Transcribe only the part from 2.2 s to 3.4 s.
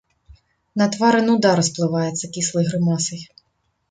кіслай грымасай.